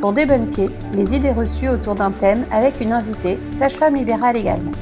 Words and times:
pour 0.00 0.12
débunker 0.12 0.70
les 0.94 1.14
idées 1.14 1.32
reçues 1.32 1.68
autour 1.68 1.94
d'un 1.94 2.10
thème 2.10 2.44
avec 2.50 2.80
une 2.80 2.92
invitée, 2.92 3.38
sage-femme 3.52 3.94
libérale 3.94 4.36
également. 4.36 4.72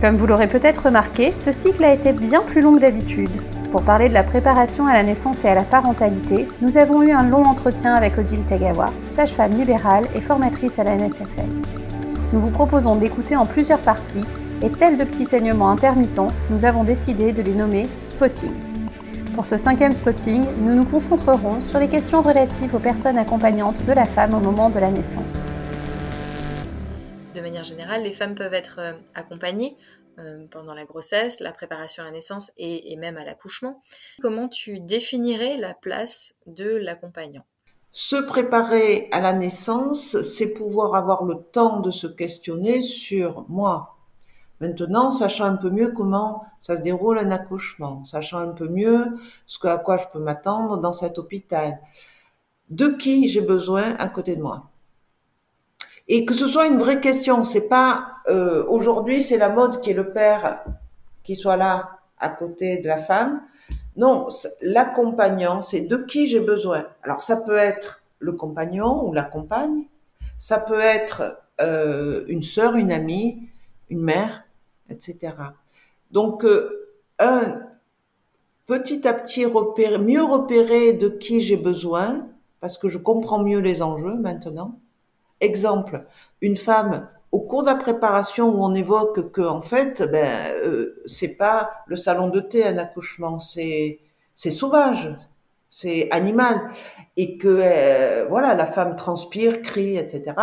Comme 0.00 0.16
vous 0.16 0.26
l'aurez 0.26 0.48
peut-être 0.48 0.86
remarqué, 0.86 1.32
ce 1.32 1.52
cycle 1.52 1.84
a 1.84 1.94
été 1.94 2.12
bien 2.12 2.42
plus 2.42 2.60
long 2.60 2.74
que 2.74 2.80
d'habitude. 2.80 3.30
Pour 3.70 3.82
parler 3.82 4.08
de 4.08 4.14
la 4.14 4.22
préparation 4.22 4.86
à 4.86 4.92
la 4.92 5.02
naissance 5.02 5.44
et 5.44 5.48
à 5.48 5.54
la 5.54 5.62
parentalité, 5.62 6.48
nous 6.60 6.76
avons 6.76 7.02
eu 7.02 7.12
un 7.12 7.28
long 7.28 7.44
entretien 7.44 7.94
avec 7.94 8.18
Odile 8.18 8.44
Tagawa, 8.44 8.90
sage-femme 9.06 9.56
libérale 9.56 10.04
et 10.14 10.20
formatrice 10.20 10.78
à 10.78 10.84
la 10.84 10.96
NSFL. 10.96 11.48
Nous 12.32 12.40
vous 12.40 12.50
proposons 12.50 12.96
de 12.96 13.00
l'écouter 13.00 13.36
en 13.36 13.46
plusieurs 13.46 13.80
parties 13.80 14.24
et 14.62 14.70
tel 14.70 14.96
de 14.96 15.04
petits 15.04 15.24
saignements 15.24 15.70
intermittents, 15.70 16.28
nous 16.50 16.64
avons 16.64 16.84
décidé 16.84 17.32
de 17.32 17.42
les 17.42 17.54
nommer 17.54 17.86
spotting. 17.98 18.73
Pour 19.34 19.46
ce 19.46 19.56
cinquième 19.56 19.94
spotting, 19.94 20.44
nous 20.58 20.76
nous 20.76 20.84
concentrerons 20.84 21.60
sur 21.60 21.80
les 21.80 21.88
questions 21.88 22.22
relatives 22.22 22.72
aux 22.72 22.78
personnes 22.78 23.18
accompagnantes 23.18 23.84
de 23.84 23.92
la 23.92 24.04
femme 24.04 24.32
au 24.32 24.38
moment 24.38 24.70
de 24.70 24.78
la 24.78 24.90
naissance. 24.90 25.48
De 27.34 27.40
manière 27.40 27.64
générale, 27.64 28.04
les 28.04 28.12
femmes 28.12 28.36
peuvent 28.36 28.54
être 28.54 28.76
euh, 28.78 28.92
accompagnées 29.16 29.76
euh, 30.20 30.46
pendant 30.52 30.72
la 30.72 30.84
grossesse, 30.84 31.40
la 31.40 31.50
préparation 31.50 32.04
à 32.04 32.06
la 32.06 32.12
naissance 32.12 32.52
et, 32.58 32.94
même 32.96 33.16
à 33.16 33.24
l'accouchement. 33.24 33.82
Comment 34.22 34.46
tu 34.46 34.78
définirais 34.78 35.56
la 35.56 35.74
place 35.74 36.36
de 36.46 36.76
l'accompagnant? 36.76 37.44
Se 37.90 38.16
préparer 38.16 39.08
à 39.10 39.20
la 39.20 39.32
naissance, 39.32 40.22
c'est 40.22 40.54
pouvoir 40.54 40.94
avoir 40.94 41.24
le 41.24 41.38
temps 41.50 41.80
de 41.80 41.90
se 41.90 42.06
questionner 42.06 42.82
sur 42.82 43.44
moi, 43.48 43.93
Maintenant, 44.64 45.12
sachant 45.12 45.44
un 45.44 45.56
peu 45.56 45.68
mieux 45.68 45.90
comment 45.90 46.46
ça 46.62 46.78
se 46.78 46.80
déroule 46.80 47.18
un 47.18 47.30
accouchement, 47.30 48.02
sachant 48.06 48.38
un 48.38 48.52
peu 48.52 48.66
mieux 48.66 49.18
ce 49.46 49.58
à 49.66 49.76
quoi 49.76 49.98
je 49.98 50.06
peux 50.10 50.18
m'attendre 50.18 50.78
dans 50.78 50.94
cet 50.94 51.18
hôpital, 51.18 51.78
de 52.70 52.88
qui 52.88 53.28
j'ai 53.28 53.42
besoin 53.42 53.94
à 53.98 54.08
côté 54.08 54.36
de 54.36 54.42
moi? 54.42 54.70
Et 56.08 56.24
que 56.24 56.32
ce 56.32 56.48
soit 56.48 56.66
une 56.66 56.78
vraie 56.78 57.02
question, 57.02 57.44
c'est 57.44 57.68
pas 57.68 58.06
euh, 58.28 58.64
aujourd'hui 58.66 59.22
c'est 59.22 59.36
la 59.36 59.50
mode 59.50 59.82
qui 59.82 59.90
est 59.90 60.00
le 60.02 60.12
père 60.14 60.64
qui 61.24 61.36
soit 61.36 61.58
là 61.58 61.98
à 62.18 62.30
côté 62.30 62.78
de 62.78 62.88
la 62.88 62.96
femme. 62.96 63.42
Non, 63.98 64.28
l'accompagnant, 64.62 65.60
c'est 65.60 65.82
de 65.82 65.98
qui 65.98 66.26
j'ai 66.26 66.40
besoin. 66.40 66.86
Alors 67.02 67.22
ça 67.22 67.36
peut 67.36 67.58
être 67.58 68.00
le 68.18 68.32
compagnon 68.32 69.06
ou 69.06 69.12
la 69.12 69.24
compagne, 69.24 69.84
ça 70.38 70.58
peut 70.58 70.80
être 70.80 71.36
euh, 71.60 72.24
une 72.28 72.42
sœur, 72.42 72.76
une 72.76 72.92
amie, 72.92 73.50
une 73.90 74.00
mère, 74.00 74.43
etc. 74.88 75.34
Donc, 76.10 76.44
euh, 76.44 76.90
un, 77.18 77.60
petit 78.66 79.06
à 79.06 79.12
petit, 79.12 79.44
repérer, 79.44 79.98
mieux 79.98 80.22
repérer 80.22 80.92
de 80.92 81.08
qui 81.08 81.40
j'ai 81.40 81.56
besoin, 81.56 82.28
parce 82.60 82.78
que 82.78 82.88
je 82.88 82.98
comprends 82.98 83.42
mieux 83.42 83.60
les 83.60 83.82
enjeux 83.82 84.16
maintenant. 84.16 84.78
Exemple, 85.40 86.06
une 86.40 86.56
femme 86.56 87.08
au 87.32 87.40
cours 87.40 87.62
de 87.62 87.66
la 87.66 87.74
préparation 87.74 88.48
où 88.48 88.64
on 88.64 88.74
évoque 88.74 89.32
que 89.32 89.40
en 89.40 89.60
fait, 89.60 90.02
ben, 90.02 90.54
euh, 90.64 91.02
c'est 91.06 91.36
pas 91.36 91.72
le 91.86 91.96
salon 91.96 92.28
de 92.28 92.40
thé 92.40 92.64
un 92.64 92.78
accouchement, 92.78 93.40
c'est 93.40 93.98
c'est 94.36 94.50
sauvage, 94.50 95.16
c'est 95.76 96.08
animal 96.12 96.68
et 97.16 97.36
que 97.36 97.48
euh, 97.48 98.26
voilà 98.28 98.54
la 98.54 98.64
femme 98.64 98.94
transpire, 98.94 99.60
crie, 99.60 99.96
etc. 99.96 100.36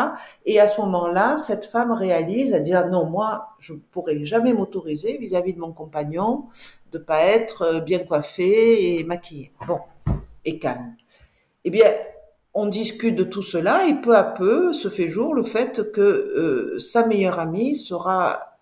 Et 0.46 0.60
à 0.60 0.68
ce 0.68 0.82
moment-là, 0.82 1.38
cette 1.38 1.66
femme 1.66 1.94
réalise, 1.94 2.52
elle 2.52 2.64
dit 2.64 2.74
ah 2.74 2.84
non 2.84 3.06
moi 3.06 3.56
je 3.58 3.72
pourrais 3.92 4.26
jamais 4.26 4.54
m'autoriser 4.54 5.18
vis-à-vis 5.20 5.54
de 5.54 5.60
mon 5.60 5.72
compagnon 5.72 6.48
de 6.92 6.98
pas 6.98 7.22
être 7.22 7.62
euh, 7.62 7.80
bien 7.80 8.00
coiffée 8.00 8.98
et 8.98 9.06
maquillée. 9.06 9.54
Bon 9.66 9.80
et 10.44 10.60
calme. 10.60 10.98
Eh 11.64 11.70
bien 11.70 11.90
on 12.54 12.68
discute 12.68 13.16
de 13.16 13.24
tout 13.24 13.42
cela 13.42 13.88
et 13.88 14.02
peu 14.02 14.18
à 14.18 14.26
peu 14.26 14.74
se 14.74 14.90
fait 14.90 15.08
jour 15.08 15.34
le 15.34 15.44
fait 15.44 15.94
que 15.94 16.02
euh, 16.02 16.78
sa 16.78 17.08
meilleure 17.08 17.40
amie 17.40 17.78
sera 17.78 18.58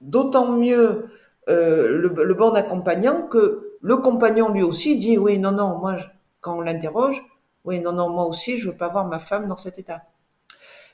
d'autant 0.00 0.52
mieux 0.52 1.08
le 1.48 2.34
bon 2.34 2.52
accompagnant 2.52 3.22
que 3.22 3.63
le 3.84 3.98
compagnon 3.98 4.48
lui 4.48 4.62
aussi 4.62 4.96
dit 4.96 5.18
oui, 5.18 5.38
non, 5.38 5.52
non, 5.52 5.78
moi, 5.78 5.98
quand 6.40 6.56
on 6.56 6.60
l'interroge, 6.62 7.22
oui, 7.64 7.80
non, 7.80 7.92
non, 7.92 8.08
moi 8.08 8.24
aussi, 8.24 8.56
je 8.56 8.70
veux 8.70 8.76
pas 8.76 8.88
voir 8.88 9.06
ma 9.06 9.18
femme 9.18 9.46
dans 9.46 9.58
cet 9.58 9.78
état. 9.78 10.02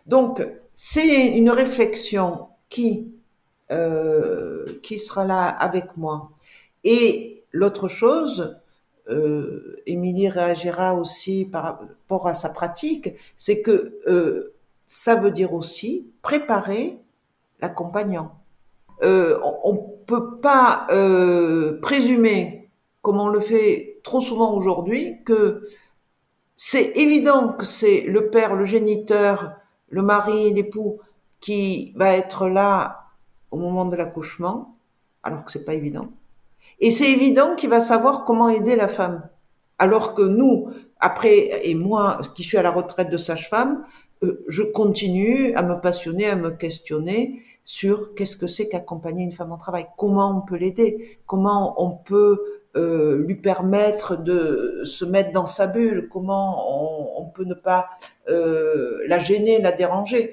Donc, 0.06 0.46
c'est 0.74 1.28
une 1.28 1.50
réflexion 1.50 2.48
qui 2.68 3.12
euh, 3.70 4.64
qui 4.82 4.98
sera 4.98 5.24
là 5.24 5.46
avec 5.46 5.96
moi. 5.96 6.32
Et 6.82 7.44
l'autre 7.52 7.86
chose, 7.86 8.58
euh, 9.08 9.80
Émilie 9.86 10.28
réagira 10.28 10.94
aussi 10.94 11.44
par 11.44 11.62
rapport 11.62 12.26
à 12.26 12.34
sa 12.34 12.48
pratique, 12.48 13.10
c'est 13.36 13.62
que 13.62 14.00
euh, 14.08 14.52
ça 14.88 15.14
veut 15.14 15.30
dire 15.30 15.54
aussi 15.54 16.06
préparer 16.22 16.98
l'accompagnant. 17.60 18.34
Euh, 19.04 19.38
on, 19.62 19.74
ne 19.74 20.04
peut 20.06 20.38
pas 20.38 20.86
présumer 21.80 22.59
comme 23.02 23.20
on 23.20 23.28
le 23.28 23.40
fait 23.40 24.00
trop 24.02 24.20
souvent 24.20 24.54
aujourd'hui, 24.54 25.22
que 25.24 25.62
c'est 26.56 26.96
évident 26.96 27.54
que 27.54 27.64
c'est 27.64 28.02
le 28.02 28.28
père, 28.28 28.54
le 28.54 28.64
géniteur, 28.64 29.52
le 29.88 30.02
mari, 30.02 30.52
l'époux 30.52 31.00
qui 31.40 31.92
va 31.96 32.14
être 32.16 32.48
là 32.48 33.06
au 33.50 33.56
moment 33.56 33.86
de 33.86 33.96
l'accouchement, 33.96 34.76
alors 35.22 35.44
que 35.44 35.50
c'est 35.50 35.64
pas 35.64 35.74
évident. 35.74 36.10
Et 36.78 36.90
c'est 36.90 37.10
évident 37.10 37.56
qu'il 37.56 37.70
va 37.70 37.80
savoir 37.80 38.24
comment 38.24 38.48
aider 38.48 38.76
la 38.76 38.88
femme. 38.88 39.28
Alors 39.78 40.14
que 40.14 40.22
nous, 40.22 40.68
après, 40.98 41.66
et 41.68 41.74
moi, 41.74 42.20
qui 42.34 42.42
suis 42.42 42.58
à 42.58 42.62
la 42.62 42.70
retraite 42.70 43.10
de 43.10 43.16
sage-femme, 43.16 43.84
euh, 44.22 44.44
je 44.48 44.62
continue 44.62 45.54
à 45.54 45.62
me 45.62 45.80
passionner, 45.80 46.28
à 46.28 46.36
me 46.36 46.50
questionner 46.50 47.42
sur 47.64 48.14
qu'est-ce 48.14 48.36
que 48.36 48.46
c'est 48.46 48.68
qu'accompagner 48.68 49.24
une 49.24 49.32
femme 49.32 49.52
en 49.52 49.56
travail, 49.56 49.86
comment 49.96 50.36
on 50.36 50.40
peut 50.42 50.56
l'aider, 50.56 51.18
comment 51.26 51.82
on 51.82 51.90
peut 51.90 52.59
euh, 52.76 53.24
lui 53.26 53.34
permettre 53.34 54.16
de 54.16 54.82
se 54.84 55.04
mettre 55.04 55.32
dans 55.32 55.46
sa 55.46 55.66
bulle, 55.66 56.08
comment 56.08 57.18
on, 57.20 57.26
peut 57.26 57.44
ne 57.44 57.54
pas 57.54 57.88
euh, 58.28 59.02
la 59.08 59.18
gêner, 59.18 59.60
la 59.60 59.72
déranger? 59.72 60.30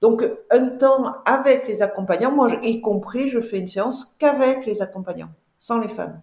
Donc 0.00 0.26
un 0.50 0.66
temps 0.66 1.14
avec 1.24 1.68
les 1.68 1.80
accompagnants, 1.80 2.32
moi 2.32 2.48
y 2.62 2.80
compris, 2.80 3.28
je 3.28 3.40
fais 3.40 3.58
une 3.58 3.68
séance 3.68 4.16
qu'avec 4.18 4.66
les 4.66 4.82
accompagnants, 4.82 5.30
sans 5.60 5.78
les 5.78 5.88
femmes. 5.88 6.20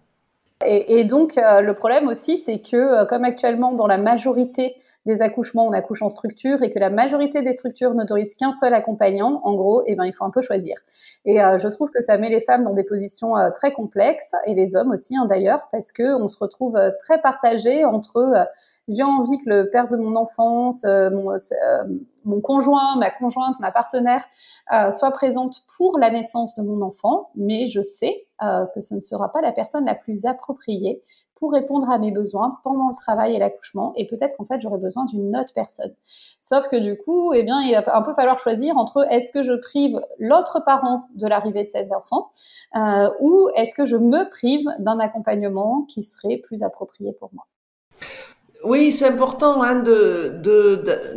Et, 0.66 1.04
donc 1.04 1.38
euh, 1.38 1.62
le 1.62 1.74
problème 1.74 2.08
aussi, 2.08 2.36
c'est 2.36 2.60
que 2.60 3.04
comme 3.06 3.24
actuellement 3.24 3.72
dans 3.72 3.86
la 3.86 3.98
majorité 3.98 4.76
des 5.06 5.20
accouchements, 5.20 5.66
on 5.66 5.72
accouche 5.72 6.02
en 6.02 6.08
structure 6.08 6.62
et 6.62 6.70
que 6.70 6.78
la 6.78 6.90
majorité 6.90 7.42
des 7.42 7.52
structures 7.52 7.92
n'autorisent 7.94 8.36
qu'un 8.36 8.52
seul 8.52 8.72
accompagnant, 8.72 9.40
en 9.44 9.54
gros, 9.54 9.82
eh 9.86 9.96
ben, 9.96 10.04
il 10.04 10.12
faut 10.12 10.24
un 10.24 10.30
peu 10.30 10.40
choisir. 10.40 10.76
Et 11.24 11.42
euh, 11.42 11.58
je 11.58 11.68
trouve 11.68 11.90
que 11.90 12.00
ça 12.00 12.18
met 12.18 12.28
les 12.28 12.40
femmes 12.40 12.62
dans 12.62 12.72
des 12.72 12.84
positions 12.84 13.36
euh, 13.36 13.50
très 13.50 13.72
complexes 13.72 14.32
et 14.46 14.54
les 14.54 14.76
hommes 14.76 14.92
aussi, 14.92 15.16
hein, 15.16 15.26
d'ailleurs, 15.28 15.68
parce 15.72 15.90
que 15.90 16.14
on 16.20 16.28
se 16.28 16.38
retrouve 16.38 16.76
euh, 16.76 16.90
très 17.00 17.20
partagé 17.20 17.84
entre 17.84 18.48
j'ai 18.88 19.02
envie 19.02 19.38
que 19.38 19.48
le 19.48 19.70
père 19.70 19.88
de 19.88 19.96
mon 19.96 20.14
enfance, 20.16 20.84
mon, 20.84 21.34
mon, 22.24 22.40
conjoint, 22.40 22.96
ma 22.96 23.10
conjointe, 23.10 23.58
ma 23.60 23.70
partenaire 23.70 24.24
soit 24.90 25.10
présente 25.10 25.60
pour 25.76 25.98
la 25.98 26.10
naissance 26.10 26.54
de 26.54 26.62
mon 26.62 26.80
enfant, 26.82 27.30
mais 27.34 27.66
je 27.68 27.82
sais 27.82 28.26
que 28.40 28.80
ce 28.80 28.94
ne 28.94 29.00
sera 29.00 29.30
pas 29.30 29.40
la 29.40 29.52
personne 29.52 29.84
la 29.84 29.94
plus 29.94 30.24
appropriée 30.24 31.02
pour 31.42 31.52
répondre 31.52 31.90
à 31.90 31.98
mes 31.98 32.12
besoins 32.12 32.60
pendant 32.62 32.88
le 32.88 32.94
travail 32.94 33.34
et 33.34 33.38
l'accouchement. 33.40 33.92
Et 33.96 34.06
peut-être 34.06 34.36
qu'en 34.36 34.44
fait, 34.44 34.60
j'aurais 34.60 34.78
besoin 34.78 35.06
d'une 35.06 35.36
autre 35.36 35.52
personne. 35.52 35.92
Sauf 36.40 36.68
que 36.68 36.76
du 36.76 36.96
coup, 36.96 37.32
eh 37.34 37.42
bien, 37.42 37.60
il 37.62 37.72
va 37.72 37.96
un 37.96 38.02
peu 38.02 38.14
falloir 38.14 38.38
choisir 38.38 38.76
entre 38.76 39.04
est-ce 39.10 39.32
que 39.32 39.42
je 39.42 39.54
prive 39.54 39.98
l'autre 40.20 40.62
parent 40.64 41.08
de 41.16 41.26
l'arrivée 41.26 41.64
de 41.64 41.68
cet 41.68 41.92
enfant 41.92 42.30
euh, 42.76 43.10
ou 43.18 43.48
est-ce 43.56 43.74
que 43.74 43.84
je 43.84 43.96
me 43.96 44.30
prive 44.30 44.64
d'un 44.78 45.00
accompagnement 45.00 45.84
qui 45.88 46.04
serait 46.04 46.36
plus 46.36 46.62
approprié 46.62 47.12
pour 47.12 47.30
moi. 47.32 47.44
Oui, 48.62 48.92
c'est 48.92 49.06
important 49.06 49.64
hein, 49.64 49.82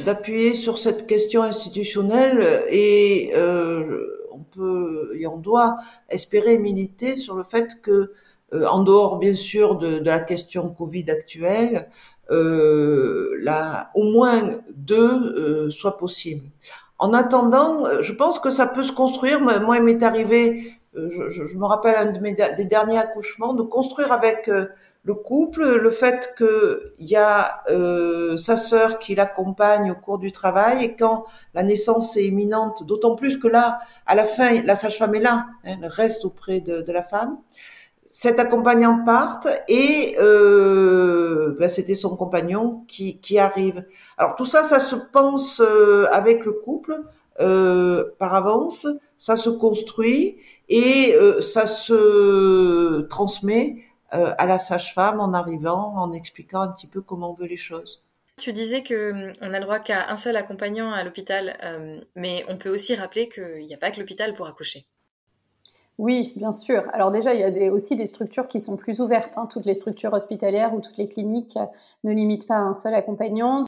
d'appuyer 0.05 0.55
sur 0.55 0.79
cette 0.79 1.05
question 1.05 1.43
institutionnelle 1.43 2.63
et 2.71 3.31
euh, 3.35 4.27
on 4.31 4.39
peut 4.39 5.11
et 5.19 5.27
on 5.27 5.37
doit 5.37 5.77
espérer 6.09 6.57
militer 6.57 7.15
sur 7.15 7.35
le 7.35 7.43
fait 7.43 7.79
que 7.83 8.11
en 8.53 8.83
dehors 8.83 9.17
bien 9.17 9.33
sûr 9.33 9.75
de, 9.77 9.99
de, 9.99 10.05
la 10.05 10.19
question 10.19 10.69
Covid 10.69 11.09
actuelle, 11.09 11.89
euh, 12.31 13.35
là, 13.41 13.91
au 13.95 14.03
moins 14.03 14.59
deux 14.75 15.69
soient 15.71 15.97
possibles. 15.97 16.49
En 16.97 17.13
attendant, 17.13 18.01
je 18.01 18.13
pense 18.13 18.39
que 18.39 18.49
ça 18.49 18.67
peut 18.67 18.83
se 18.83 18.93
construire. 18.93 19.41
Moi, 19.41 19.77
il 19.77 19.83
m'est 19.83 20.03
arrivé, 20.03 20.73
je, 20.95 21.29
je, 21.29 21.57
me 21.57 21.65
rappelle 21.65 21.95
un 21.95 22.11
de 22.11 22.19
mes 22.19 22.33
des 22.33 22.65
derniers 22.65 22.97
accouchements, 22.97 23.53
de 23.53 23.63
construire 23.63 24.11
avec 24.11 24.49
le 25.05 25.13
couple, 25.13 25.77
le 25.77 25.91
fait 25.91 26.33
qu'il 26.35 27.05
y 27.05 27.15
a 27.15 27.61
euh, 27.69 28.37
sa 28.39 28.57
sœur 28.57 28.97
qui 28.97 29.13
l'accompagne 29.13 29.91
au 29.91 29.95
cours 29.95 30.17
du 30.17 30.31
travail 30.31 30.83
et 30.83 30.95
quand 30.95 31.25
la 31.53 31.61
naissance 31.61 32.17
est 32.17 32.25
imminente, 32.25 32.83
d'autant 32.85 33.15
plus 33.15 33.37
que 33.37 33.47
là, 33.47 33.79
à 34.07 34.15
la 34.15 34.25
fin, 34.25 34.61
la 34.63 34.75
sage-femme 34.75 35.13
est 35.13 35.19
là, 35.19 35.45
hein, 35.63 35.77
elle 35.81 35.85
reste 35.85 36.25
auprès 36.25 36.59
de, 36.59 36.81
de, 36.81 36.91
la 36.91 37.03
femme. 37.03 37.37
Cet 38.17 38.39
accompagnant 38.39 39.03
parte 39.03 39.45
et 39.67 40.15
euh, 40.19 41.53
ben, 41.59 41.67
c'était 41.67 41.95
son 41.95 42.15
compagnon 42.15 42.85
qui, 42.87 43.19
qui 43.19 43.37
arrive. 43.39 43.85
Alors 44.17 44.35
tout 44.37 44.45
ça, 44.45 44.63
ça 44.63 44.79
se 44.79 44.95
pense 44.95 45.59
euh, 45.59 46.05
avec 46.13 46.45
le 46.45 46.53
couple 46.53 46.95
euh, 47.41 48.05
par 48.17 48.33
avance, 48.33 48.87
ça 49.17 49.35
se 49.35 49.49
construit 49.49 50.37
et 50.69 51.13
euh, 51.15 51.41
ça 51.41 51.67
se 51.67 53.01
transmet 53.09 53.83
euh, 54.13 54.31
à 54.37 54.45
la 54.45 54.59
sage-femme 54.59 55.19
en 55.19 55.33
arrivant, 55.33 55.97
en 55.97 56.13
expliquant 56.13 56.61
un 56.61 56.69
petit 56.69 56.87
peu 56.87 57.01
comment 57.01 57.31
on 57.31 57.33
veut 57.33 57.47
les 57.47 57.57
choses. 57.57 58.01
Tu 58.37 58.53
disais 58.53 58.81
que 58.81 59.11
hum, 59.11 59.33
on 59.41 59.53
a 59.53 59.59
le 59.59 59.65
droit 59.65 59.79
qu'à 59.79 60.09
un 60.09 60.15
seul 60.15 60.37
accompagnant 60.37 60.93
à 60.93 61.03
l'hôpital, 61.03 61.57
euh, 61.65 61.99
mais 62.15 62.45
on 62.47 62.55
peut 62.55 62.69
aussi 62.69 62.95
rappeler 62.95 63.27
qu'il 63.27 63.65
n'y 63.65 63.73
a 63.73 63.77
pas 63.77 63.91
que 63.91 63.99
l'hôpital 63.99 64.33
pour 64.35 64.47
accoucher. 64.47 64.85
Oui, 65.97 66.33
bien 66.35 66.51
sûr. 66.51 66.83
Alors 66.91 67.09
déjà, 67.09 67.33
il 67.33 67.39
y 67.39 67.67
a 67.67 67.71
aussi 67.71 67.95
des 67.95 68.05
structures 68.05 68.49
qui 68.49 68.59
sont 68.59 68.75
plus 68.75 68.99
ouvertes. 68.99 69.37
Hein. 69.37 69.47
Toutes 69.49 69.65
les 69.65 69.73
structures 69.73 70.11
hospitalières 70.11 70.73
ou 70.73 70.81
toutes 70.81 70.97
les 70.97 71.07
cliniques 71.07 71.57
ne 72.03 72.11
limitent 72.11 72.47
pas 72.47 72.57
un 72.57 72.73
seul 72.73 72.93
accompagnant. 72.93 73.63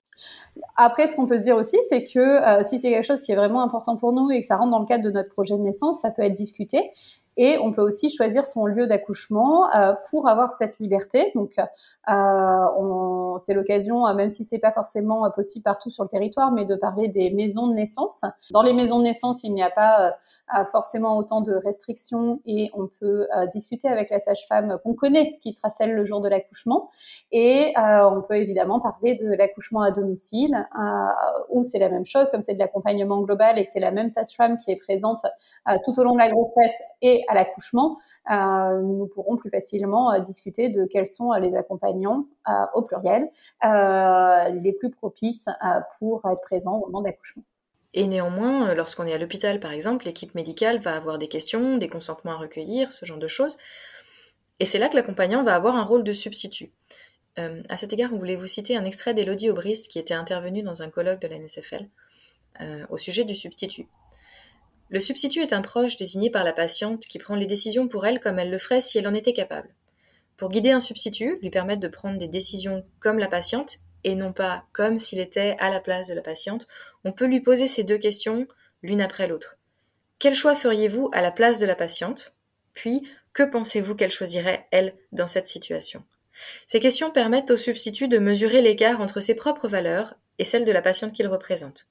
Après, 0.76 1.08
ce 1.08 1.16
qu'on 1.16 1.26
peut 1.26 1.38
se 1.38 1.44
dire 1.44 1.56
aussi, 1.56 1.78
c'est 1.88 2.04
que 2.04 2.20
euh, 2.20 2.64
si 2.64 2.80
c'est 2.80 2.90
quelque 2.90 3.06
chose 3.06 3.22
qui 3.22 3.32
est 3.32 3.36
vraiment 3.36 3.62
important 3.62 3.96
pour 3.96 4.12
nous 4.12 4.30
et 4.32 4.42
que 4.42 4.46
ça 4.46 4.58
rentre 4.58 4.72
dans 4.72 4.80
le 4.80 4.86
cadre 4.86 5.04
de 5.06 5.12
notre 5.12 5.30
projet 5.30 5.56
de 5.56 5.62
naissance, 5.62 6.02
ça 6.02 6.12
peut 6.12 6.24
être 6.24 6.34
discuté. 6.34 6.92
Et 7.38 7.60
on 7.60 7.72
peut 7.72 7.84
aussi 7.84 8.10
choisir 8.10 8.44
son 8.44 8.66
lieu 8.66 8.88
d'accouchement 8.88 9.72
euh, 9.75 9.94
pour 10.10 10.28
avoir 10.28 10.51
cette 10.51 10.80
liberté. 10.80 11.31
Donc, 11.36 11.54
euh, 12.10 13.38
c'est 13.38 13.54
l'occasion, 13.54 14.07
euh, 14.07 14.16
même 14.16 14.30
si 14.30 14.44
c'est 14.44 14.57
pas 14.57 14.72
forcément 14.72 15.30
possible 15.31 15.63
partout 15.63 15.92
sur 15.92 16.04
le 16.04 16.10
territoire, 16.10 16.51
mais 16.51 16.66
de 16.66 16.75
parler 16.75 17.07
des 17.07 17.30
maisons 17.30 17.68
de 17.68 17.74
naissance. 17.74 18.25
Dans 18.51 18.63
les 18.63 18.74
maisons 18.74 18.98
de 18.98 19.04
naissance, 19.04 19.44
il 19.44 19.54
n'y 19.54 19.62
a 19.62 19.69
pas 19.69 20.18
forcément 20.72 21.18
autant 21.18 21.42
de 21.42 21.54
restrictions 21.54 22.39
et 22.45 22.72
on 22.74 22.88
peut 22.88 23.28
discuter 23.51 23.88
avec 23.88 24.10
la 24.10 24.18
sage-femme 24.18 24.80
qu'on 24.83 24.94
connaît, 24.94 25.38
qui 25.42 25.51
sera 25.51 25.69
celle 25.69 25.94
le 25.94 26.06
jour 26.06 26.22
de 26.22 26.30
l'accouchement. 26.30 26.90
Et 27.31 27.74
on 27.78 28.22
peut 28.22 28.36
évidemment 28.36 28.80
parler 28.80 29.16
de 29.16 29.30
l'accouchement 29.33 29.81
à 29.81 29.92
domicile, 29.92 30.68
où 31.50 31.63
c'est 31.63 31.80
la 31.80 31.90
même 31.90 32.06
chose, 32.06 32.30
comme 32.30 32.42
c'est 32.42 32.54
de 32.54 32.60
l'accompagnement 32.60 33.22
global 33.22 33.60
et 33.60 33.63
que 33.63 33.69
c'est 33.69 33.80
la 33.80 33.92
même 33.92 34.10
sage-femme 34.10 34.57
qui 34.57 34.72
est 34.72 34.78
présente 34.78 35.25
tout 35.83 36.00
au 36.00 36.04
long 36.04 36.13
de 36.13 36.19
la 36.19 36.30
grossesse 36.30 36.81
et 37.01 37.27
à 37.28 37.34
l'accouchement, 37.34 38.00
euh, 38.32 38.82
nous 38.82 39.08
pourrons 39.08 39.36
plus 39.36 39.50
facilement 39.50 40.12
euh, 40.12 40.20
discuter 40.20 40.70
de 40.70 40.86
quels 40.86 41.06
sont 41.06 41.34
euh, 41.34 41.40
les 41.40 41.56
accompagnants 41.56 42.26
au 42.74 42.82
pluriel 42.82 43.30
les 43.62 44.72
plus 44.72 44.90
propices 44.90 45.50
pour 46.00 46.26
être 46.30 46.42
présents 46.42 46.78
au 46.78 46.86
moment 46.86 47.02
d'accouchement. 47.02 47.44
Et 47.94 48.08
néanmoins, 48.08 48.74
lorsqu'on 48.74 49.06
est 49.06 49.14
à 49.14 49.18
l'hôpital, 49.18 49.60
par 49.60 49.74
exemple, 49.74 50.06
l'équipe 50.06 50.34
médicale 50.34 50.80
va 50.80 50.96
avoir 50.96 51.18
des 51.18 51.28
questions, 51.28 51.76
des 51.76 51.90
consentements 51.90 52.32
à 52.32 52.38
recueillir, 52.38 52.94
ce 52.94 53.06
genre 53.06 53.18
de 53.18 53.28
choses. 53.28 53.58
Et 54.62 54.66
c'est 54.66 54.80
là 54.80 54.88
que 54.88 54.96
l'accompagnant 54.96 55.44
va 55.44 55.56
avoir 55.56 55.76
un 55.76 55.84
rôle 55.84 56.06
de 56.06 56.14
substitut. 56.14 56.72
à 57.36 57.76
cet 57.76 57.92
égard, 57.92 58.12
on 58.14 58.18
voulait 58.18 58.38
vous 58.38 58.48
citer 58.48 58.78
un 58.78 58.86
extrait 58.86 59.14
d'Elodie 59.14 59.50
Aubrist 59.50 59.90
qui 59.90 60.00
était 60.00 60.14
intervenue 60.14 60.64
dans 60.64 60.84
un 60.84 60.90
colloque 60.90 61.20
de 61.20 61.28
la 61.28 61.38
NSFL 61.38 61.90
au 62.90 62.98
sujet 62.98 63.26
du 63.26 63.36
substitut. 63.36 63.88
Le 64.89 65.00
substitut 65.00 65.42
est 65.42 65.54
un 65.54 65.62
proche 65.62 65.98
désigné 65.98 66.30
par 66.30 66.44
la 66.44 66.54
patiente 66.54 67.06
qui 67.06 67.19
prend 67.19 67.36
les 67.36 67.45
décisions 67.45 67.88
pour 67.88 68.06
elle 68.06 68.19
comme 68.19 68.39
elle 68.39 68.50
le 68.50 68.57
ferait 68.57 68.81
si 68.81 68.98
elle 68.98 69.07
en 69.07 69.13
était 69.13 69.34
capable. 69.34 69.75
Pour 70.38 70.50
guider 70.50 70.72
un 70.72 70.80
substitut, 70.80 71.39
lui 71.42 71.50
permettre 71.50 71.81
de 71.81 71.88
prendre 71.88 72.18
des 72.18 72.28
décisions 72.28 72.86
comme 73.00 73.19
la 73.19 73.28
patiente 73.28 73.80
et 74.04 74.16
non 74.16 74.31
pas 74.31 74.66
comme 74.72 74.98
s'il 74.98 75.19
était 75.19 75.56
à 75.60 75.69
la 75.69 75.81
place 75.81 76.07
de 76.07 76.13
la 76.13 76.22
patiente, 76.22 76.68
on 77.04 77.12
peut 77.12 77.25
lui 77.25 77.42
poser 77.42 77.68
ces 77.68 77.84
deux 77.84 77.98
questions 77.98 78.48
l'une 78.81 79.01
après 79.01 79.28
l'autre. 79.28 79.57
Quel 80.19 80.36
choix 80.36 80.56
feriez-vous 80.56 81.10
à 81.12 81.22
la 81.22 81.31
place 81.31 81.60
de 81.60 81.66
la 81.66 81.75
patiente? 81.75 82.33
Puis, 82.74 83.07
que 83.33 83.44
pensez-vous 83.44 83.95
qu'elle 83.95 84.12
choisirait, 84.12 84.68
elle, 84.72 84.95
dans 85.12 85.28
cette 85.28 85.48
situation? 85.48 86.04
Ces 86.68 86.80
questions 86.80 87.12
permettent 87.12 87.51
au 87.51 87.57
substitut 87.57 88.07
de 88.07 88.19
mesurer 88.19 88.62
l'écart 88.62 89.01
entre 89.01 89.19
ses 89.19 89.36
propres 89.36 89.68
valeurs 89.68 90.16
et 90.40 90.44
celles 90.44 90.66
de 90.66 90.72
la 90.72 90.81
patiente 90.81 91.13
qu'il 91.13 91.28
représente. 91.28 91.88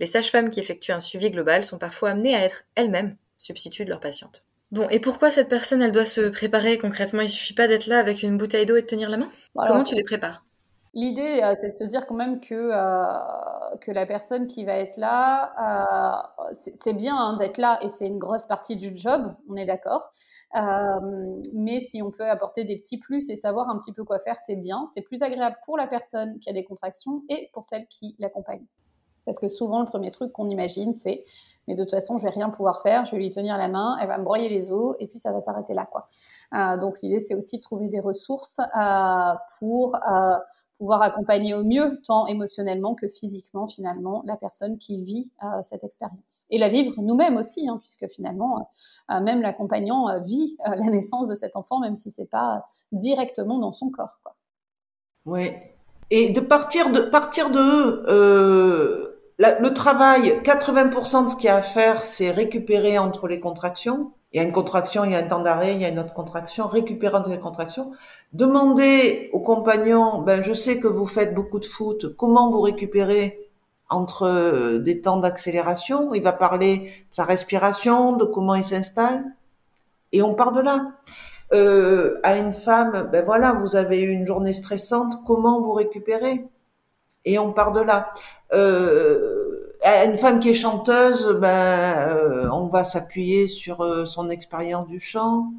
Les 0.00 0.06
sages-femmes 0.06 0.50
qui 0.50 0.60
effectuent 0.60 0.92
un 0.92 1.00
suivi 1.00 1.30
global 1.30 1.64
sont 1.64 1.78
parfois 1.78 2.10
amenées 2.10 2.34
à 2.34 2.44
être 2.44 2.64
elles-mêmes 2.74 3.16
substituts 3.36 3.84
de 3.84 3.90
leurs 3.90 4.00
patientes. 4.00 4.44
Bon, 4.72 4.88
et 4.88 4.98
pourquoi 4.98 5.30
cette 5.30 5.48
personne, 5.48 5.82
elle 5.82 5.92
doit 5.92 6.04
se 6.04 6.22
préparer 6.28 6.78
concrètement? 6.78 7.20
Il 7.20 7.28
suffit 7.28 7.54
pas 7.54 7.68
d'être 7.68 7.86
là 7.86 7.98
avec 7.98 8.22
une 8.22 8.36
bouteille 8.36 8.66
d'eau 8.66 8.76
et 8.76 8.82
de 8.82 8.86
tenir 8.86 9.08
la 9.08 9.18
main? 9.18 9.30
Comment 9.54 9.84
tu 9.84 9.94
les 9.94 10.02
prépares? 10.02 10.44
L'idée, 10.94 11.40
euh, 11.42 11.54
c'est 11.54 11.68
de 11.68 11.72
se 11.72 11.84
dire 11.84 12.06
quand 12.06 12.14
même 12.14 12.40
que, 12.40 12.54
euh, 12.54 13.76
que 13.80 13.90
la 13.90 14.06
personne 14.06 14.46
qui 14.46 14.64
va 14.64 14.74
être 14.74 14.96
là, 14.96 15.52
euh, 16.40 16.52
c'est 16.52 16.92
bien 16.92 17.16
hein, 17.16 17.36
d'être 17.36 17.58
là 17.58 17.80
et 17.82 17.88
c'est 17.88 18.06
une 18.06 18.18
grosse 18.18 18.46
partie 18.46 18.76
du 18.76 18.96
job, 18.96 19.32
on 19.48 19.56
est 19.56 19.66
d'accord. 19.66 20.12
mais 21.52 21.80
si 21.80 22.00
on 22.00 22.12
peut 22.12 22.28
apporter 22.28 22.64
des 22.64 22.76
petits 22.76 22.98
plus 22.98 23.28
et 23.28 23.34
savoir 23.34 23.68
un 23.68 23.76
petit 23.76 23.92
peu 23.92 24.04
quoi 24.04 24.20
faire, 24.20 24.36
c'est 24.36 24.56
bien. 24.56 24.84
C'est 24.86 25.02
plus 25.02 25.22
agréable 25.22 25.56
pour 25.64 25.76
la 25.76 25.88
personne 25.88 26.38
qui 26.38 26.48
a 26.48 26.52
des 26.52 26.64
contractions 26.64 27.22
et 27.28 27.50
pour 27.52 27.64
celle 27.64 27.86
qui 27.88 28.14
l'accompagne. 28.20 28.64
Parce 29.24 29.38
que 29.38 29.48
souvent, 29.48 29.80
le 29.80 29.86
premier 29.86 30.10
truc 30.10 30.32
qu'on 30.32 30.48
imagine, 30.48 30.92
c'est 30.92 31.24
mais 31.66 31.74
de 31.74 31.82
toute 31.82 31.92
façon, 31.92 32.18
je 32.18 32.24
vais 32.24 32.30
rien 32.30 32.50
pouvoir 32.50 32.82
faire, 32.82 33.04
je 33.04 33.12
vais 33.12 33.22
lui 33.22 33.30
tenir 33.30 33.56
la 33.56 33.68
main, 33.68 33.96
elle 34.00 34.08
va 34.08 34.18
me 34.18 34.24
broyer 34.24 34.48
les 34.48 34.70
os, 34.72 34.96
et 34.98 35.06
puis 35.06 35.18
ça 35.18 35.32
va 35.32 35.40
s'arrêter 35.40 35.74
là, 35.74 35.86
quoi. 35.86 36.06
Euh, 36.54 36.78
donc 36.78 37.00
l'idée, 37.02 37.20
c'est 37.20 37.34
aussi 37.34 37.58
de 37.58 37.62
trouver 37.62 37.88
des 37.88 38.00
ressources 38.00 38.60
euh, 38.60 39.34
pour 39.58 39.94
euh, 39.94 40.36
pouvoir 40.78 41.02
accompagner 41.02 41.54
au 41.54 41.64
mieux, 41.64 42.00
tant 42.06 42.26
émotionnellement 42.26 42.94
que 42.94 43.08
physiquement, 43.08 43.66
finalement, 43.68 44.22
la 44.26 44.36
personne 44.36 44.76
qui 44.76 45.02
vit 45.02 45.30
cette 45.60 45.84
expérience. 45.84 46.46
Et 46.50 46.58
la 46.58 46.68
vivre 46.68 47.00
nous-mêmes 47.00 47.36
aussi, 47.36 47.68
hein, 47.68 47.78
puisque 47.80 48.08
finalement, 48.12 48.68
même 49.08 49.40
l'accompagnant 49.40 50.20
vit 50.22 50.56
la 50.66 50.90
naissance 50.90 51.28
de 51.28 51.34
cet 51.36 51.54
enfant, 51.54 51.78
même 51.78 51.96
si 51.96 52.10
c'est 52.10 52.28
pas 52.28 52.66
directement 52.90 53.58
dans 53.58 53.70
son 53.70 53.88
corps, 53.88 54.18
quoi. 54.24 54.34
Oui. 55.26 55.52
Et 56.10 56.30
de 56.30 56.40
partir 56.40 56.90
de 56.90 57.00
partir 57.00 57.50
de 57.50 59.13
le 59.38 59.68
travail, 59.70 60.40
80% 60.44 61.24
de 61.24 61.30
ce 61.30 61.36
qu'il 61.36 61.46
y 61.46 61.48
a 61.48 61.56
à 61.56 61.62
faire, 61.62 62.02
c'est 62.02 62.30
récupérer 62.30 62.98
entre 62.98 63.26
les 63.26 63.40
contractions. 63.40 64.12
Il 64.32 64.38
y 64.38 64.40
a 64.40 64.42
une 64.42 64.52
contraction, 64.52 65.04
il 65.04 65.12
y 65.12 65.14
a 65.14 65.18
un 65.18 65.28
temps 65.28 65.40
d'arrêt, 65.40 65.74
il 65.74 65.80
y 65.80 65.84
a 65.84 65.88
une 65.88 65.98
autre 65.98 66.12
contraction, 66.12 66.66
récupérer 66.66 67.16
entre 67.16 67.30
les 67.30 67.38
contractions. 67.38 67.92
Demander 68.32 69.30
au 69.32 69.40
compagnon, 69.40 70.22
ben, 70.22 70.42
je 70.42 70.52
sais 70.52 70.80
que 70.80 70.88
vous 70.88 71.06
faites 71.06 71.34
beaucoup 71.34 71.60
de 71.60 71.66
foot, 71.66 72.16
comment 72.16 72.50
vous 72.50 72.60
récupérez 72.60 73.38
entre 73.90 74.24
euh, 74.24 74.78
des 74.80 75.00
temps 75.00 75.18
d'accélération? 75.18 76.14
Il 76.14 76.22
va 76.22 76.32
parler 76.32 76.78
de 76.78 77.14
sa 77.14 77.24
respiration, 77.24 78.16
de 78.16 78.24
comment 78.24 78.56
il 78.56 78.64
s'installe. 78.64 79.24
Et 80.10 80.20
on 80.22 80.34
part 80.34 80.52
de 80.52 80.60
là. 80.60 80.92
Euh, 81.52 82.18
à 82.24 82.36
une 82.36 82.54
femme, 82.54 83.08
ben 83.12 83.24
voilà, 83.24 83.52
vous 83.52 83.76
avez 83.76 84.02
eu 84.02 84.08
une 84.10 84.26
journée 84.26 84.52
stressante, 84.52 85.22
comment 85.24 85.60
vous 85.60 85.72
récupérez? 85.72 86.44
Et 87.24 87.38
on 87.38 87.52
part 87.52 87.70
de 87.72 87.80
là. 87.80 88.12
Euh, 88.54 89.44
une 90.06 90.16
femme 90.18 90.40
qui 90.40 90.50
est 90.50 90.54
chanteuse, 90.54 91.36
ben, 91.40 92.08
euh, 92.08 92.48
on 92.50 92.68
va 92.68 92.84
s'appuyer 92.84 93.48
sur 93.48 93.82
euh, 93.82 94.06
son 94.06 94.30
expérience 94.30 94.86
du 94.88 95.00
chant. 95.00 95.52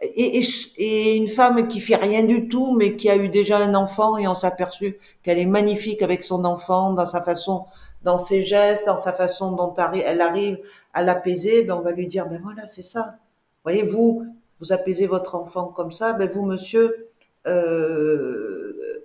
Et, 0.00 0.38
et, 0.38 0.44
et, 0.76 1.16
une 1.16 1.28
femme 1.28 1.66
qui 1.66 1.80
fait 1.80 1.96
rien 1.96 2.22
du 2.22 2.48
tout, 2.48 2.74
mais 2.74 2.96
qui 2.96 3.10
a 3.10 3.16
eu 3.16 3.28
déjà 3.28 3.58
un 3.58 3.74
enfant 3.74 4.16
et 4.16 4.28
on 4.28 4.34
s'est 4.34 4.46
aperçu 4.46 4.96
qu'elle 5.22 5.38
est 5.38 5.46
magnifique 5.46 6.02
avec 6.02 6.22
son 6.22 6.44
enfant, 6.44 6.92
dans 6.92 7.04
sa 7.04 7.20
façon, 7.20 7.64
dans 8.04 8.18
ses 8.18 8.42
gestes, 8.42 8.86
dans 8.86 8.96
sa 8.96 9.12
façon 9.12 9.52
dont 9.52 9.74
elle 9.92 10.20
arrive 10.20 10.58
à 10.94 11.02
l'apaiser, 11.02 11.64
ben 11.64 11.74
on 11.78 11.82
va 11.82 11.90
lui 11.90 12.06
dire, 12.06 12.28
ben 12.28 12.40
voilà, 12.42 12.68
c'est 12.68 12.84
ça. 12.84 13.16
Voyez, 13.64 13.82
vous, 13.82 14.24
vous 14.60 14.72
apaisez 14.72 15.06
votre 15.08 15.34
enfant 15.34 15.66
comme 15.66 15.90
ça, 15.90 16.12
ben 16.12 16.30
vous, 16.30 16.44
monsieur, 16.44 17.10
euh, 17.48 18.97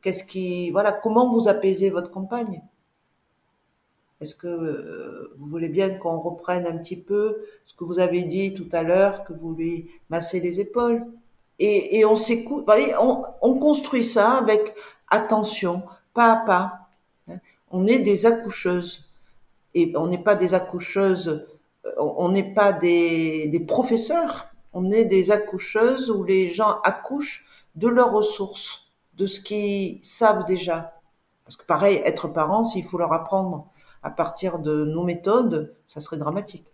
Qu'est-ce 0.00 0.24
qui, 0.24 0.70
voilà, 0.70 0.92
comment 0.92 1.32
vous 1.32 1.48
apaisez 1.48 1.90
votre 1.90 2.10
compagne? 2.10 2.62
Est-ce 4.20 4.34
que 4.34 4.48
euh, 4.48 5.34
vous 5.38 5.46
voulez 5.46 5.68
bien 5.68 5.90
qu'on 5.90 6.18
reprenne 6.18 6.66
un 6.66 6.76
petit 6.76 6.96
peu 6.96 7.38
ce 7.64 7.74
que 7.74 7.84
vous 7.84 7.98
avez 8.00 8.22
dit 8.22 8.54
tout 8.54 8.68
à 8.72 8.82
l'heure, 8.82 9.24
que 9.24 9.32
vous 9.32 9.54
lui 9.54 9.90
massez 10.10 10.40
les 10.40 10.60
épaules? 10.60 11.06
Et, 11.60 11.98
et 11.98 12.04
on 12.04 12.16
s'écoute. 12.16 12.64
On, 13.00 13.24
on 13.42 13.58
construit 13.58 14.04
ça 14.04 14.38
avec 14.38 14.74
attention, 15.08 15.82
pas 16.14 16.32
à 16.32 16.36
pas. 16.36 16.88
Hein. 17.28 17.38
On 17.70 17.86
est 17.86 18.00
des 18.00 18.26
accoucheuses 18.26 19.04
et 19.74 19.92
on 19.96 20.06
n'est 20.06 20.22
pas 20.22 20.34
des 20.34 20.54
accoucheuses, 20.54 21.46
euh, 21.84 21.90
on 21.98 22.28
n'est 22.28 22.54
pas 22.54 22.72
des, 22.72 23.48
des 23.48 23.60
professeurs. 23.60 24.48
On 24.72 24.90
est 24.90 25.04
des 25.04 25.30
accoucheuses 25.30 26.10
où 26.10 26.24
les 26.24 26.50
gens 26.50 26.80
accouchent 26.82 27.46
de 27.74 27.88
leurs 27.88 28.12
ressources 28.12 28.87
de 29.18 29.26
ce 29.26 29.40
qu'ils 29.40 29.98
savent 30.02 30.44
déjà. 30.46 30.94
Parce 31.44 31.56
que 31.56 31.66
pareil, 31.66 32.00
être 32.04 32.28
parent, 32.28 32.64
s'il 32.64 32.84
faut 32.84 32.98
leur 32.98 33.12
apprendre 33.12 33.66
à 34.02 34.10
partir 34.10 34.58
de 34.58 34.84
nos 34.84 35.02
méthodes, 35.02 35.74
ça 35.86 36.00
serait 36.00 36.16
dramatique. 36.16 36.66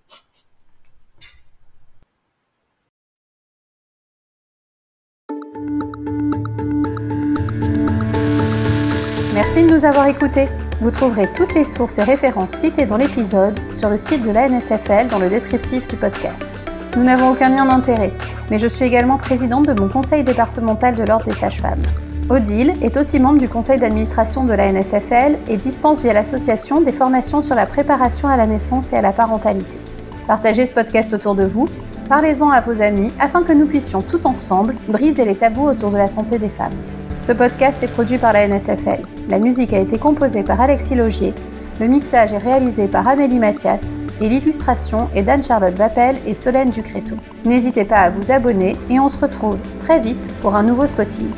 Merci 9.35 9.63
de 9.63 9.71
nous 9.71 9.85
avoir 9.85 10.07
écoutés. 10.07 10.49
Vous 10.81 10.91
trouverez 10.91 11.33
toutes 11.33 11.55
les 11.55 11.65
sources 11.65 11.99
et 11.99 12.03
références 12.03 12.51
citées 12.51 12.87
dans 12.87 12.97
l'épisode 12.97 13.59
sur 13.75 13.89
le 13.89 13.97
site 13.97 14.23
de 14.23 14.31
la 14.31 14.49
NSFL 14.49 15.09
dans 15.09 15.19
le 15.19 15.29
descriptif 15.29 15.89
du 15.89 15.97
podcast. 15.97 16.61
Nous 16.97 17.05
n'avons 17.05 17.31
aucun 17.31 17.49
lien 17.49 17.65
d'intérêt, 17.65 18.13
mais 18.51 18.59
je 18.59 18.69
suis 18.69 18.85
également 18.85 19.19
présidente 19.19 19.67
de 19.67 19.73
mon 19.73 19.89
conseil 19.89 20.25
départemental 20.25 20.95
de 20.95 21.05
l'Ordre 21.05 21.27
des 21.27 21.35
sages-femmes. 21.35 21.83
Odile 22.31 22.73
est 22.81 22.97
aussi 22.97 23.21
membre 23.21 23.39
du 23.39 23.51
conseil 23.51 23.79
d'administration 23.79 24.45
de 24.45 24.55
la 24.55 24.73
NSFL 24.73 25.37
et 25.47 25.59
dispense 25.59 26.01
via 26.01 26.15
l'association 26.15 26.81
des 26.81 26.93
formations 26.93 27.43
sur 27.43 27.55
la 27.55 27.67
préparation 27.67 28.29
à 28.29 28.39
la 28.39 28.47
naissance 28.47 28.95
et 28.95 28.97
à 28.97 29.03
la 29.03 29.13
parentalité. 29.13 29.77
Partagez 30.27 30.65
ce 30.65 30.73
podcast 30.73 31.13
autour 31.13 31.35
de 31.35 31.45
vous, 31.45 31.69
parlez-en 32.09 32.49
à 32.49 32.63
vos 32.63 32.81
amis 32.81 33.13
afin 33.21 33.43
que 33.43 33.53
nous 33.53 33.67
puissions 33.67 34.01
tout 34.01 34.27
ensemble 34.27 34.75
briser 34.89 35.27
les 35.27 35.37
tabous 35.37 35.69
autour 35.69 35.91
de 35.91 35.99
la 35.99 36.09
santé 36.09 36.39
des 36.39 36.49
femmes. 36.49 36.73
Ce 37.19 37.33
podcast 37.33 37.83
est 37.83 37.89
produit 37.89 38.17
par 38.17 38.33
la 38.33 38.49
NSFL. 38.49 39.03
La 39.29 39.39
musique 39.39 39.75
a 39.75 39.79
été 39.79 39.99
composée 39.99 40.43
par 40.43 40.63
Alexis 40.63 40.95
Logier 40.95 41.35
le 41.81 41.89
mixage 41.89 42.33
est 42.33 42.39
réalisé 42.39 42.87
par 42.87 43.09
Amélie 43.09 43.41
Mathias 43.41 43.99
et 44.21 44.29
l'illustration 44.29 45.09
est 45.13 45.25
d'Anne-Charlotte 45.25 45.75
Vappel 45.75 46.17
et 46.25 46.33
Solène 46.33 46.71
Ducréto. 46.71 47.17
N'hésitez 47.45 47.85
pas 47.85 47.97
à 47.97 48.11
vous 48.11 48.31
abonner 48.31 48.77
et 48.89 49.01
on 49.01 49.09
se 49.09 49.19
retrouve 49.19 49.59
très 49.81 49.99
vite 49.99 50.31
pour 50.41 50.55
un 50.55 50.63
nouveau 50.63 50.87
spotting. 50.87 51.31